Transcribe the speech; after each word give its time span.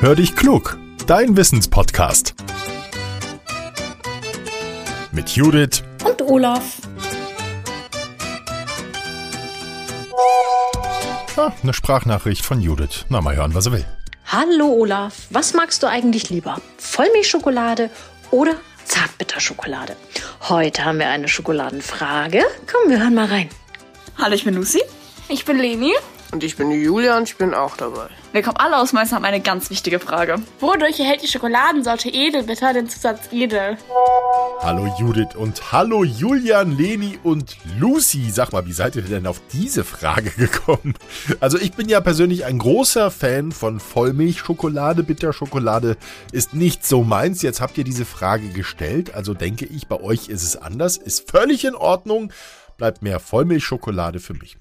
Hör 0.00 0.14
dich 0.14 0.36
klug, 0.36 0.78
dein 1.08 1.36
Wissenspodcast. 1.36 2.36
Mit 5.10 5.30
Judith 5.30 5.82
und 6.04 6.22
Olaf. 6.22 6.76
Ah, 11.36 11.50
eine 11.60 11.72
Sprachnachricht 11.72 12.44
von 12.44 12.60
Judith. 12.60 13.06
Na, 13.08 13.20
mal 13.20 13.34
hören, 13.34 13.54
was 13.54 13.66
er 13.66 13.72
will. 13.72 13.84
Hallo 14.26 14.68
Olaf, 14.68 15.26
was 15.30 15.52
magst 15.54 15.82
du 15.82 15.88
eigentlich 15.88 16.30
lieber? 16.30 16.60
Vollmilchschokolade 16.76 17.90
oder 18.30 18.54
Zartbitterschokolade? 18.84 19.96
Heute 20.48 20.84
haben 20.84 21.00
wir 21.00 21.08
eine 21.08 21.26
Schokoladenfrage. 21.26 22.44
Komm, 22.70 22.88
wir 22.88 23.00
hören 23.00 23.14
mal 23.14 23.26
rein. 23.26 23.48
Hallo, 24.16 24.36
ich 24.36 24.44
bin 24.44 24.54
Lucy. 24.54 24.80
Ich 25.28 25.44
bin 25.44 25.58
Leni. 25.58 25.92
Und 26.30 26.44
ich 26.44 26.56
bin 26.56 26.68
die 26.68 26.76
Julia 26.76 27.16
und 27.16 27.26
ich 27.26 27.36
bin 27.36 27.54
auch 27.54 27.76
dabei. 27.78 28.08
Wir 28.32 28.42
kommen 28.42 28.58
alle 28.58 28.76
aus 28.76 28.92
Mainz 28.92 29.12
haben 29.12 29.24
eine 29.24 29.40
ganz 29.40 29.70
wichtige 29.70 29.98
Frage. 29.98 30.36
Wodurch 30.60 31.00
erhält 31.00 31.22
die 31.22 31.26
Schokoladensorte 31.26 32.10
Edelbitter 32.10 32.74
den 32.74 32.86
Zusatz 32.86 33.32
Edel? 33.32 33.78
Hallo 34.60 34.94
Judith 34.98 35.34
und 35.36 35.72
hallo 35.72 36.04
Julian, 36.04 36.76
Leni 36.76 37.18
und 37.22 37.56
Lucy. 37.78 38.30
Sag 38.30 38.52
mal, 38.52 38.66
wie 38.66 38.72
seid 38.72 38.96
ihr 38.96 39.02
denn 39.02 39.26
auf 39.26 39.40
diese 39.54 39.84
Frage 39.84 40.30
gekommen? 40.36 40.94
Also 41.40 41.56
ich 41.58 41.72
bin 41.72 41.88
ja 41.88 42.02
persönlich 42.02 42.44
ein 42.44 42.58
großer 42.58 43.10
Fan 43.10 43.50
von 43.50 43.80
Vollmilchschokolade. 43.80 45.04
Bitterschokolade 45.04 45.96
ist 46.32 46.52
nicht 46.52 46.84
so 46.84 47.04
meins. 47.04 47.40
Jetzt 47.40 47.62
habt 47.62 47.78
ihr 47.78 47.84
diese 47.84 48.04
Frage 48.04 48.48
gestellt. 48.48 49.14
Also 49.14 49.32
denke 49.32 49.64
ich, 49.64 49.86
bei 49.86 49.98
euch 49.98 50.28
ist 50.28 50.42
es 50.42 50.56
anders. 50.56 50.98
Ist 50.98 51.30
völlig 51.30 51.64
in 51.64 51.74
Ordnung. 51.74 52.32
Bleibt 52.76 53.00
mehr 53.00 53.18
Vollmilchschokolade 53.18 54.20
für 54.20 54.34
mich. 54.34 54.58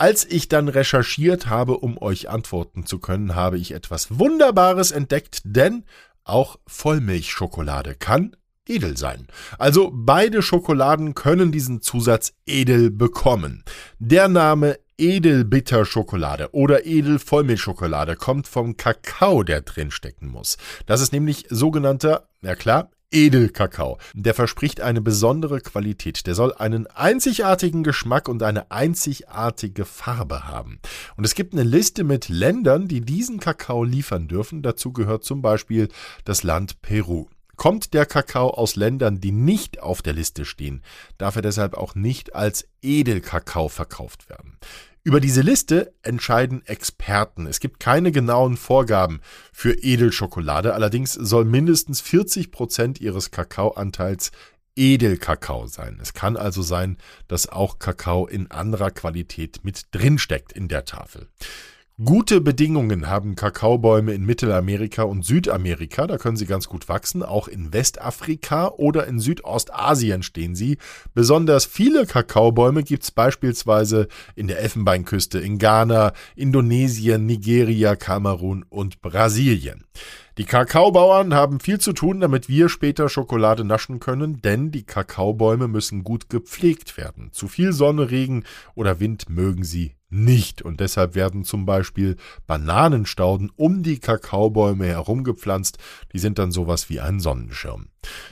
Als 0.00 0.24
ich 0.24 0.48
dann 0.48 0.68
recherchiert 0.68 1.48
habe, 1.48 1.76
um 1.76 2.00
euch 2.00 2.30
antworten 2.30 2.86
zu 2.86 3.00
können, 3.00 3.34
habe 3.34 3.58
ich 3.58 3.72
etwas 3.72 4.18
Wunderbares 4.18 4.92
entdeckt, 4.92 5.42
denn 5.44 5.84
auch 6.24 6.58
Vollmilchschokolade 6.66 7.96
kann 7.96 8.34
edel 8.66 8.96
sein. 8.96 9.26
Also 9.58 9.90
beide 9.92 10.40
Schokoladen 10.40 11.14
können 11.14 11.52
diesen 11.52 11.82
Zusatz 11.82 12.32
edel 12.46 12.90
bekommen. 12.90 13.62
Der 13.98 14.28
Name 14.28 14.78
Edelbitterschokolade 14.96 16.54
oder 16.54 16.86
Edelvollmilchschokolade 16.86 18.16
kommt 18.16 18.48
vom 18.48 18.78
Kakao, 18.78 19.42
der 19.42 19.60
drinstecken 19.60 20.28
muss. 20.28 20.56
Das 20.86 21.02
ist 21.02 21.12
nämlich 21.12 21.44
sogenannter, 21.50 22.26
ja 22.40 22.54
klar, 22.54 22.90
Edelkakao. 23.12 23.98
Der 24.14 24.34
verspricht 24.34 24.80
eine 24.80 25.00
besondere 25.00 25.60
Qualität. 25.60 26.26
Der 26.26 26.34
soll 26.34 26.54
einen 26.54 26.86
einzigartigen 26.86 27.82
Geschmack 27.82 28.28
und 28.28 28.42
eine 28.42 28.70
einzigartige 28.70 29.84
Farbe 29.84 30.48
haben. 30.48 30.80
Und 31.16 31.24
es 31.24 31.34
gibt 31.34 31.52
eine 31.52 31.64
Liste 31.64 32.04
mit 32.04 32.28
Ländern, 32.28 32.88
die 32.88 33.00
diesen 33.00 33.40
Kakao 33.40 33.84
liefern 33.84 34.28
dürfen. 34.28 34.62
Dazu 34.62 34.92
gehört 34.92 35.24
zum 35.24 35.42
Beispiel 35.42 35.88
das 36.24 36.42
Land 36.42 36.82
Peru. 36.82 37.26
Kommt 37.56 37.92
der 37.92 38.06
Kakao 38.06 38.48
aus 38.48 38.74
Ländern, 38.74 39.20
die 39.20 39.32
nicht 39.32 39.80
auf 39.82 40.00
der 40.00 40.14
Liste 40.14 40.46
stehen, 40.46 40.82
darf 41.18 41.36
er 41.36 41.42
deshalb 41.42 41.74
auch 41.74 41.94
nicht 41.94 42.34
als 42.34 42.66
Edelkakao 42.80 43.68
verkauft 43.68 44.30
werden. 44.30 44.56
Über 45.02 45.20
diese 45.20 45.40
Liste 45.40 45.94
entscheiden 46.02 46.64
Experten. 46.66 47.46
Es 47.46 47.60
gibt 47.60 47.80
keine 47.80 48.12
genauen 48.12 48.58
Vorgaben 48.58 49.20
für 49.50 49.72
Edelschokolade. 49.72 50.74
Allerdings 50.74 51.14
soll 51.14 51.46
mindestens 51.46 52.02
40 52.02 52.50
Prozent 52.50 53.00
ihres 53.00 53.30
Kakaoanteils 53.30 54.30
Edelkakao 54.76 55.66
sein. 55.66 55.98
Es 56.02 56.12
kann 56.12 56.36
also 56.36 56.60
sein, 56.60 56.98
dass 57.28 57.48
auch 57.48 57.78
Kakao 57.78 58.26
in 58.26 58.50
anderer 58.50 58.90
Qualität 58.90 59.60
mit 59.62 59.84
drinsteckt 59.92 60.52
in 60.52 60.68
der 60.68 60.84
Tafel. 60.84 61.28
Gute 62.02 62.40
Bedingungen 62.40 63.08
haben 63.08 63.34
Kakaobäume 63.34 64.14
in 64.14 64.24
Mittelamerika 64.24 65.02
und 65.02 65.22
Südamerika, 65.22 66.06
da 66.06 66.16
können 66.16 66.38
sie 66.38 66.46
ganz 66.46 66.66
gut 66.66 66.88
wachsen. 66.88 67.22
Auch 67.22 67.46
in 67.46 67.74
Westafrika 67.74 68.68
oder 68.68 69.06
in 69.06 69.18
Südostasien 69.18 70.22
stehen 70.22 70.54
sie. 70.54 70.78
Besonders 71.12 71.66
viele 71.66 72.06
Kakaobäume 72.06 72.84
gibt 72.84 73.02
es 73.02 73.10
beispielsweise 73.10 74.08
in 74.34 74.48
der 74.48 74.60
Elfenbeinküste, 74.60 75.40
in 75.40 75.58
Ghana, 75.58 76.14
Indonesien, 76.36 77.26
Nigeria, 77.26 77.96
Kamerun 77.96 78.64
und 78.70 79.02
Brasilien. 79.02 79.84
Die 80.38 80.44
Kakaobauern 80.44 81.34
haben 81.34 81.60
viel 81.60 81.80
zu 81.80 81.92
tun, 81.92 82.20
damit 82.20 82.48
wir 82.48 82.70
später 82.70 83.10
Schokolade 83.10 83.62
naschen 83.64 84.00
können, 84.00 84.40
denn 84.40 84.70
die 84.70 84.84
Kakaobäume 84.84 85.68
müssen 85.68 86.02
gut 86.02 86.30
gepflegt 86.30 86.96
werden. 86.96 87.28
Zu 87.32 87.46
viel 87.46 87.74
Sonne, 87.74 88.10
Regen 88.10 88.44
oder 88.74 89.00
Wind 89.00 89.28
mögen 89.28 89.64
sie 89.64 89.96
nicht. 90.10 90.62
Und 90.62 90.80
deshalb 90.80 91.14
werden 91.14 91.44
zum 91.44 91.64
Beispiel 91.64 92.16
Bananenstauden 92.46 93.50
um 93.56 93.82
die 93.82 93.98
Kakaobäume 93.98 94.86
herumgepflanzt. 94.86 95.78
Die 96.12 96.18
sind 96.18 96.38
dann 96.38 96.52
sowas 96.52 96.90
wie 96.90 97.00
ein 97.00 97.20
Sonnenschirm. 97.20 97.86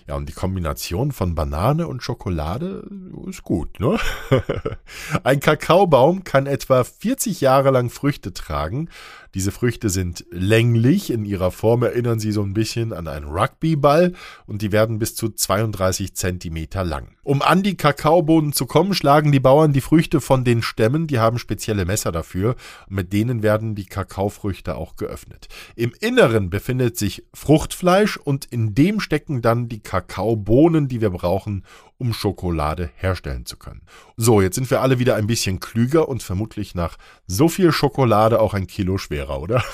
Ja, 0.06 0.16
und 0.16 0.28
die 0.28 0.32
Kombination 0.32 1.12
von 1.12 1.34
Banane 1.34 1.86
und 1.86 2.02
Schokolade 2.02 2.88
ist 3.28 3.42
gut, 3.42 3.78
ne? 3.80 3.98
ein 5.24 5.40
Kakaobaum 5.40 6.24
kann 6.24 6.46
etwa 6.46 6.84
40 6.84 7.42
Jahre 7.42 7.70
lang 7.70 7.90
Früchte 7.90 8.32
tragen. 8.32 8.88
Diese 9.34 9.52
Früchte 9.52 9.90
sind 9.90 10.24
länglich, 10.30 11.10
in 11.10 11.26
ihrer 11.26 11.50
Form 11.50 11.82
erinnern 11.82 12.18
sie 12.18 12.32
so 12.32 12.42
ein 12.42 12.54
bisschen 12.54 12.94
an 12.94 13.06
einen 13.08 13.26
Rugbyball 13.26 14.14
und 14.46 14.62
die 14.62 14.72
werden 14.72 14.98
bis 14.98 15.14
zu 15.14 15.28
32 15.28 16.14
Zentimeter 16.14 16.82
lang. 16.82 17.16
Um 17.22 17.42
an 17.42 17.62
die 17.62 17.76
Kakaobohnen 17.76 18.54
zu 18.54 18.64
kommen, 18.64 18.94
schlagen 18.94 19.32
die 19.32 19.40
Bauern 19.40 19.74
die 19.74 19.82
Früchte 19.82 20.22
von 20.22 20.44
den 20.44 20.62
Stämmen, 20.62 21.06
die 21.06 21.18
haben 21.18 21.38
spezielle 21.68 21.84
Messer 21.84 22.12
dafür 22.12 22.56
mit 22.88 23.12
denen 23.12 23.42
werden 23.42 23.74
die 23.74 23.84
Kakaofrüchte 23.84 24.76
auch 24.76 24.96
geöffnet. 24.96 25.48
Im 25.76 25.92
Inneren 26.00 26.48
befindet 26.48 26.96
sich 26.96 27.24
Fruchtfleisch 27.34 28.16
und 28.16 28.46
in 28.46 28.74
dem 28.74 29.00
stecken 29.00 29.42
dann 29.42 29.68
die 29.68 29.80
Kakaobohnen, 29.80 30.88
die 30.88 31.02
wir 31.02 31.10
brauchen, 31.10 31.64
um 31.98 32.14
Schokolade 32.14 32.90
herstellen 32.94 33.44
zu 33.44 33.56
können. 33.56 33.82
So, 34.16 34.40
jetzt 34.40 34.54
sind 34.54 34.70
wir 34.70 34.80
alle 34.80 34.98
wieder 34.98 35.16
ein 35.16 35.26
bisschen 35.26 35.58
klüger 35.60 36.08
und 36.08 36.22
vermutlich 36.22 36.74
nach 36.74 36.96
so 37.26 37.48
viel 37.48 37.72
Schokolade 37.72 38.40
auch 38.40 38.54
ein 38.54 38.68
Kilo 38.68 38.98
schwerer, 38.98 39.40
oder? 39.40 39.64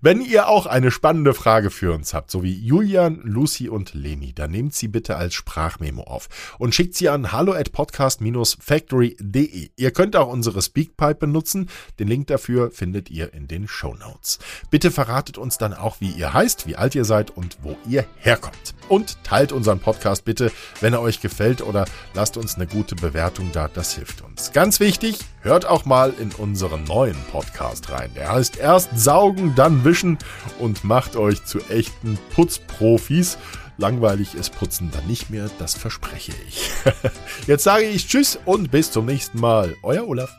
Wenn 0.00 0.20
ihr 0.20 0.48
auch 0.48 0.66
eine 0.66 0.90
spannende 0.90 1.34
Frage 1.34 1.70
für 1.70 1.92
uns 1.92 2.14
habt, 2.14 2.30
so 2.30 2.42
wie 2.42 2.54
Julian, 2.54 3.20
Lucy 3.24 3.68
und 3.68 3.94
Leni, 3.94 4.32
dann 4.32 4.52
nehmt 4.52 4.74
sie 4.74 4.88
bitte 4.88 5.16
als 5.16 5.34
Sprachmemo 5.34 6.04
auf 6.04 6.28
und 6.58 6.74
schickt 6.74 6.94
sie 6.94 7.08
an 7.08 7.32
hallo 7.32 7.52
at 7.52 7.72
podcast-factory.de. 7.72 9.70
Ihr 9.76 9.90
könnt 9.90 10.16
auch 10.16 10.28
unsere 10.28 10.62
Speakpipe 10.62 11.14
benutzen. 11.14 11.68
Den 11.98 12.08
Link 12.08 12.28
dafür 12.28 12.70
findet 12.70 13.10
ihr 13.10 13.34
in 13.34 13.48
den 13.48 13.66
Show 13.66 13.94
Notes. 13.94 14.38
Bitte 14.70 14.90
verratet 14.90 15.36
uns 15.36 15.58
dann 15.58 15.74
auch, 15.74 16.00
wie 16.00 16.10
ihr 16.10 16.32
heißt, 16.32 16.66
wie 16.66 16.76
alt 16.76 16.94
ihr 16.94 17.04
seid 17.04 17.30
und 17.30 17.58
wo 17.62 17.76
ihr 17.88 18.04
herkommt. 18.18 18.71
Und 18.88 19.22
teilt 19.24 19.52
unseren 19.52 19.80
Podcast 19.80 20.24
bitte, 20.24 20.52
wenn 20.80 20.92
er 20.92 21.00
euch 21.00 21.20
gefällt 21.20 21.62
oder 21.62 21.86
lasst 22.14 22.36
uns 22.36 22.56
eine 22.56 22.66
gute 22.66 22.94
Bewertung 22.94 23.50
da. 23.52 23.68
Das 23.68 23.94
hilft 23.94 24.22
uns. 24.22 24.52
Ganz 24.52 24.80
wichtig, 24.80 25.18
hört 25.40 25.66
auch 25.66 25.84
mal 25.84 26.12
in 26.20 26.30
unseren 26.32 26.84
neuen 26.84 27.16
Podcast 27.30 27.90
rein. 27.90 28.10
Der 28.14 28.32
heißt 28.32 28.58
erst 28.58 28.98
saugen, 28.98 29.54
dann 29.54 29.84
wischen 29.84 30.18
und 30.58 30.84
macht 30.84 31.16
euch 31.16 31.44
zu 31.44 31.60
echten 31.68 32.18
Putzprofis. 32.34 33.38
Langweilig 33.78 34.34
ist 34.34 34.54
Putzen 34.54 34.90
dann 34.92 35.06
nicht 35.06 35.30
mehr, 35.30 35.50
das 35.58 35.74
verspreche 35.74 36.32
ich. 36.46 36.70
Jetzt 37.46 37.64
sage 37.64 37.84
ich 37.84 38.06
Tschüss 38.06 38.38
und 38.44 38.70
bis 38.70 38.92
zum 38.92 39.06
nächsten 39.06 39.40
Mal. 39.40 39.74
Euer 39.82 40.06
Olaf. 40.06 40.30